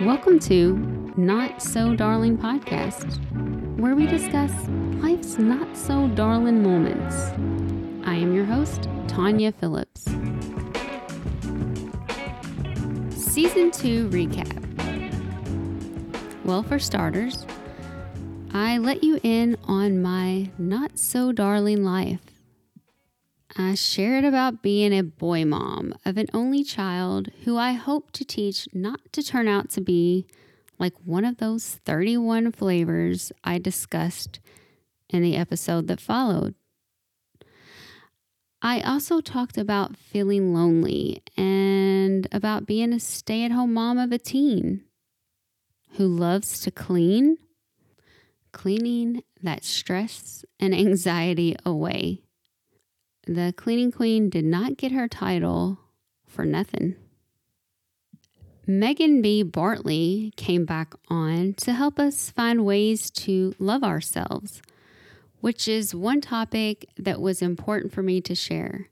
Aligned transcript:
Welcome 0.00 0.40
to 0.40 0.74
Not 1.16 1.62
So 1.62 1.94
Darling 1.94 2.36
podcast, 2.36 3.20
where 3.78 3.94
we 3.94 4.08
discuss 4.08 4.50
life's 5.00 5.38
not 5.38 5.76
so 5.76 6.08
darling 6.08 6.64
moments. 6.64 7.14
I 8.04 8.16
am 8.16 8.34
your 8.34 8.44
host, 8.44 8.88
Tanya 9.06 9.52
Phillips. 9.52 10.02
Season 13.10 13.70
2 13.70 14.08
recap. 14.08 14.50
Well, 16.44 16.64
for 16.64 16.80
starters, 16.80 17.46
I 18.52 18.78
let 18.78 19.04
you 19.04 19.20
in 19.22 19.56
on 19.62 20.02
my 20.02 20.50
not 20.58 20.98
so 20.98 21.30
darling 21.30 21.84
life. 21.84 22.33
I 23.56 23.74
shared 23.76 24.24
about 24.24 24.62
being 24.62 24.92
a 24.92 25.04
boy 25.04 25.44
mom 25.44 25.94
of 26.04 26.16
an 26.16 26.26
only 26.34 26.64
child 26.64 27.28
who 27.44 27.56
I 27.56 27.72
hope 27.72 28.10
to 28.12 28.24
teach 28.24 28.66
not 28.74 29.00
to 29.12 29.22
turn 29.22 29.46
out 29.46 29.70
to 29.70 29.80
be 29.80 30.26
like 30.80 30.94
one 31.04 31.24
of 31.24 31.36
those 31.36 31.76
31 31.84 32.50
flavors 32.50 33.30
I 33.44 33.58
discussed 33.58 34.40
in 35.08 35.22
the 35.22 35.36
episode 35.36 35.86
that 35.86 36.00
followed. 36.00 36.56
I 38.60 38.80
also 38.80 39.20
talked 39.20 39.56
about 39.56 39.96
feeling 39.96 40.52
lonely 40.52 41.22
and 41.36 42.26
about 42.32 42.66
being 42.66 42.92
a 42.92 42.98
stay 42.98 43.44
at 43.44 43.52
home 43.52 43.74
mom 43.74 43.98
of 43.98 44.10
a 44.10 44.18
teen 44.18 44.82
who 45.92 46.08
loves 46.08 46.58
to 46.62 46.72
clean, 46.72 47.38
cleaning 48.50 49.22
that 49.44 49.62
stress 49.62 50.44
and 50.58 50.74
anxiety 50.74 51.54
away 51.64 52.24
the 53.26 53.54
cleaning 53.56 53.92
queen 53.92 54.28
did 54.28 54.44
not 54.44 54.76
get 54.76 54.92
her 54.92 55.08
title 55.08 55.78
for 56.26 56.44
nothing. 56.44 56.96
Megan 58.66 59.20
B. 59.20 59.42
Bartley 59.42 60.32
came 60.36 60.64
back 60.64 60.94
on 61.08 61.54
to 61.54 61.72
help 61.72 61.98
us 61.98 62.30
find 62.30 62.64
ways 62.64 63.10
to 63.10 63.54
love 63.58 63.84
ourselves, 63.84 64.62
which 65.40 65.68
is 65.68 65.94
one 65.94 66.20
topic 66.20 66.86
that 66.96 67.20
was 67.20 67.42
important 67.42 67.92
for 67.92 68.02
me 68.02 68.20
to 68.22 68.34
share 68.34 68.88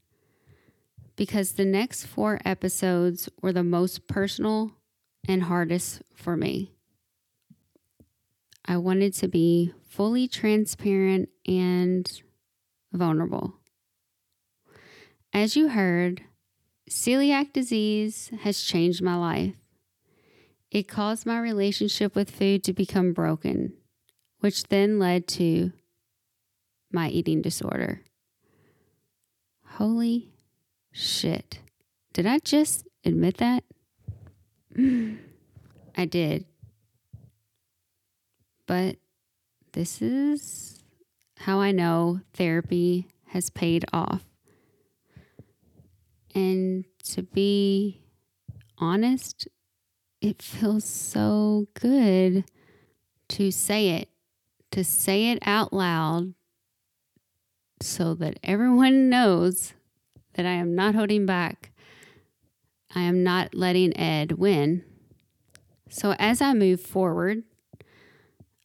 because 1.16 1.52
the 1.52 1.64
next 1.64 2.06
four 2.06 2.40
episodes 2.44 3.28
were 3.40 3.52
the 3.52 3.64
most 3.64 4.06
personal 4.06 4.72
and 5.28 5.44
hardest 5.44 6.02
for 6.14 6.36
me. 6.36 6.72
I 8.64 8.76
wanted 8.76 9.14
to 9.14 9.28
be 9.28 9.72
fully 9.88 10.28
transparent 10.28 11.28
and 11.46 12.10
vulnerable. 12.92 13.54
As 15.34 15.56
you 15.56 15.68
heard, 15.68 16.22
celiac 16.90 17.54
disease 17.54 18.30
has 18.40 18.62
changed 18.62 19.02
my 19.02 19.16
life. 19.16 19.54
It 20.70 20.88
caused 20.88 21.24
my 21.24 21.38
relationship 21.38 22.14
with 22.14 22.30
food 22.30 22.62
to 22.64 22.74
become 22.74 23.14
broken, 23.14 23.72
which 24.40 24.64
then 24.64 24.98
led 24.98 25.26
to 25.28 25.72
my 26.92 27.08
eating 27.08 27.40
disorder. 27.40 28.02
Holy 29.64 30.32
shit. 30.92 31.60
Did 32.12 32.26
I 32.26 32.38
just 32.38 32.86
admit 33.02 33.38
that? 33.38 33.64
I 35.96 36.04
did. 36.04 36.44
But 38.66 38.96
this 39.72 40.02
is 40.02 40.82
how 41.38 41.58
I 41.60 41.72
know 41.72 42.20
therapy 42.34 43.08
has 43.28 43.48
paid 43.48 43.86
off. 43.94 44.24
And 46.34 46.84
to 47.04 47.22
be 47.22 48.00
honest, 48.78 49.48
it 50.20 50.40
feels 50.42 50.84
so 50.84 51.66
good 51.74 52.44
to 53.28 53.50
say 53.50 53.90
it, 53.90 54.08
to 54.70 54.84
say 54.84 55.30
it 55.30 55.38
out 55.42 55.72
loud 55.72 56.34
so 57.80 58.14
that 58.14 58.38
everyone 58.42 59.08
knows 59.08 59.74
that 60.34 60.46
I 60.46 60.52
am 60.52 60.74
not 60.74 60.94
holding 60.94 61.26
back. 61.26 61.72
I 62.94 63.02
am 63.02 63.22
not 63.22 63.54
letting 63.54 63.96
Ed 63.96 64.32
win. 64.32 64.84
So 65.88 66.14
as 66.18 66.40
I 66.40 66.54
move 66.54 66.80
forward, 66.80 67.42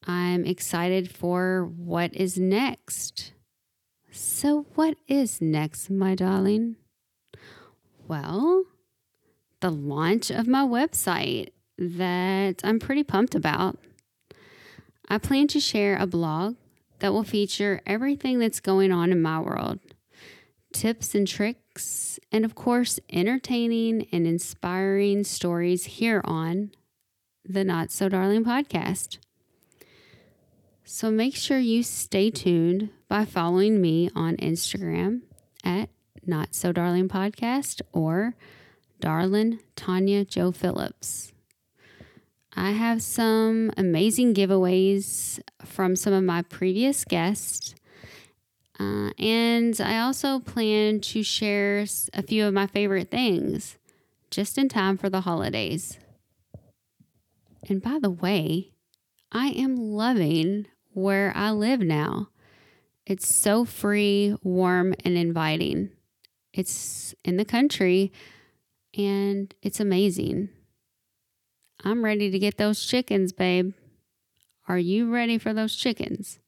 I'm 0.06 0.46
excited 0.46 1.12
for 1.14 1.66
what 1.66 2.16
is 2.16 2.38
next. 2.38 3.34
So, 4.10 4.66
what 4.76 4.98
is 5.08 5.42
next, 5.42 5.90
my 5.90 6.16
darling? 6.16 6.78
Well, 8.08 8.64
the 9.60 9.70
launch 9.70 10.30
of 10.32 10.48
my 10.48 10.64
website 10.64 11.50
that 11.78 12.62
I'm 12.64 12.80
pretty 12.80 13.04
pumped 13.04 13.36
about. 13.36 13.78
I 15.10 15.18
plan 15.18 15.48
to 15.48 15.60
share 15.60 15.98
a 15.98 16.08
blog 16.08 16.56
that 17.00 17.14
will 17.14 17.24
feature 17.24 17.82
everything 17.86 18.40
that's 18.40 18.60
going 18.60 18.92
on 18.92 19.12
in 19.12 19.22
my 19.22 19.40
world 19.40 19.80
tips 20.74 21.16
and 21.16 21.28
tricks, 21.28 22.20
and 22.32 22.46
of 22.46 22.54
course, 22.54 23.00
entertaining 23.12 24.08
and 24.12 24.28
inspiring 24.28 25.24
stories 25.24 25.86
here 25.86 26.22
on 26.24 26.72
the 27.44 27.64
Not 27.64 27.92
So 27.92 28.10
Darling 28.10 28.44
podcast. 28.44 29.18
So 30.84 31.10
make 31.10 31.36
sure 31.36 31.58
you 31.58 31.84
stay 31.84 32.30
tuned 32.30 32.90
by 33.08 33.26
following 33.26 33.82
me 33.82 34.10
on 34.16 34.38
Instagram 34.38 35.22
at 35.64 35.90
not 36.28 36.54
So 36.54 36.72
Darling 36.72 37.08
podcast 37.10 37.82
or 37.94 38.36
Darlin 39.00 39.60
Tanya 39.76 40.26
Joe 40.26 40.52
Phillips. 40.52 41.34
I 42.56 42.72
have 42.72 43.04
some 43.04 43.72
amazing 43.78 44.34
giveaways 44.34 45.40
from 45.64 45.96
some 45.96 46.14
of 46.14 46.24
my 46.24 46.42
previous 46.42 47.06
guests. 47.06 47.76
Uh, 48.80 49.12
and 49.20 49.80
I 49.80 50.00
also 50.00 50.40
plan 50.40 51.00
to 51.02 51.22
share 51.24 51.86
a 52.14 52.24
few 52.24 52.46
of 52.46 52.54
my 52.54 52.68
favorite 52.68 53.12
things 53.12 53.78
just 54.32 54.58
in 54.58 54.70
time 54.70 54.98
for 54.98 55.10
the 55.10 55.22
holidays. 55.22 56.00
And 57.70 57.82
by 57.82 58.00
the 58.02 58.10
way, 58.10 58.72
I 59.32 59.48
am 59.50 59.76
loving 59.76 60.68
where 60.94 61.34
I 61.36 61.52
live 61.52 61.82
now. 61.82 62.30
It's 63.06 63.34
so 63.34 63.66
free, 63.66 64.36
warm, 64.42 64.96
and 65.06 65.18
inviting. 65.18 65.92
It's 66.58 67.14
in 67.24 67.38
the 67.38 67.46
country 67.46 68.12
and 68.98 69.54
it's 69.62 69.80
amazing. 69.80 70.50
I'm 71.86 72.04
ready 72.04 72.32
to 72.32 72.40
get 72.40 72.58
those 72.58 72.84
chickens, 72.84 73.32
babe. 73.32 73.74
Are 74.68 74.80
you 74.80 75.14
ready 75.14 75.38
for 75.38 75.54
those 75.54 75.76
chickens? 75.76 76.40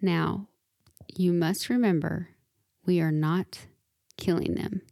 Now, 0.00 0.46
you 1.12 1.32
must 1.32 1.68
remember 1.68 2.28
we 2.86 3.00
are 3.00 3.10
not 3.10 3.66
killing 4.16 4.54
them. 4.54 4.82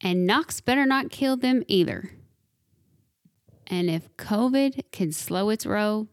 And 0.00 0.28
Knox 0.28 0.60
better 0.60 0.86
not 0.86 1.10
kill 1.10 1.36
them 1.36 1.64
either. 1.66 2.12
And 3.66 3.90
if 3.90 4.16
COVID 4.16 4.92
can 4.92 5.10
slow 5.10 5.50
its 5.50 5.66
roll, 5.66 6.06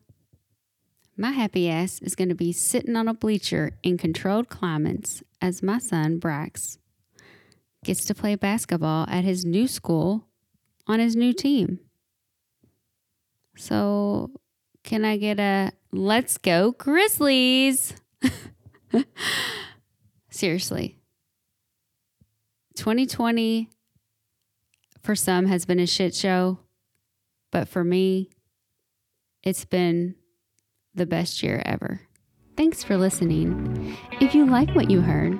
my 1.15 1.31
happy 1.31 1.69
ass 1.69 2.01
is 2.01 2.15
going 2.15 2.29
to 2.29 2.35
be 2.35 2.51
sitting 2.51 2.95
on 2.95 3.07
a 3.07 3.13
bleacher 3.13 3.73
in 3.83 3.99
controlled 3.99 4.49
climates 4.49 5.21
as 5.39 5.61
my 5.61 5.77
son 5.77 6.19
Brax 6.19 6.79
gets 7.83 8.05
to 8.05 8.15
play 8.15 8.35
basketball 8.35 9.05
at 9.09 9.23
his 9.23 9.45
new 9.45 9.67
school 9.67 10.27
on 10.87 10.99
his 10.99 11.15
new 11.15 11.33
team. 11.33 11.79
So, 13.57 14.31
can 14.83 15.05
I 15.05 15.17
get 15.17 15.39
a 15.39 15.71
let's 15.91 16.37
go 16.37 16.71
Grizzlies? 16.71 17.93
Seriously. 20.29 20.97
2020 22.75 23.69
for 25.01 25.15
some 25.15 25.45
has 25.47 25.65
been 25.65 25.79
a 25.79 25.87
shit 25.87 26.15
show, 26.15 26.59
but 27.51 27.67
for 27.67 27.83
me, 27.83 28.29
it's 29.43 29.65
been 29.65 30.15
the 30.93 31.05
best 31.05 31.43
year 31.43 31.61
ever. 31.65 32.01
Thanks 32.55 32.83
for 32.83 32.97
listening. 32.97 33.97
If 34.19 34.35
you 34.35 34.45
like 34.45 34.73
what 34.75 34.89
you 34.89 35.01
heard, 35.01 35.39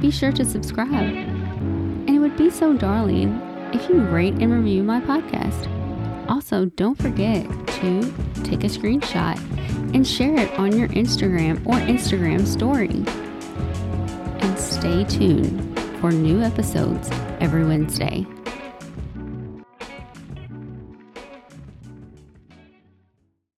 be 0.00 0.10
sure 0.10 0.32
to 0.32 0.44
subscribe 0.44 1.41
would 2.10 2.36
be 2.36 2.50
so 2.50 2.76
darling 2.76 3.40
if 3.74 3.88
you 3.88 4.00
rate 4.00 4.34
and 4.34 4.52
review 4.52 4.82
my 4.82 5.00
podcast. 5.00 5.68
Also, 6.28 6.66
don't 6.66 6.96
forget 6.96 7.44
to 7.68 8.02
take 8.42 8.64
a 8.64 8.68
screenshot 8.68 9.36
and 9.94 10.06
share 10.06 10.38
it 10.38 10.50
on 10.58 10.78
your 10.78 10.88
Instagram 10.88 11.64
or 11.66 11.74
Instagram 11.74 12.46
story. 12.46 13.04
And 14.40 14.58
stay 14.58 15.04
tuned 15.04 15.78
for 16.00 16.10
new 16.10 16.40
episodes 16.40 17.10
every 17.40 17.64
Wednesday. 17.64 18.26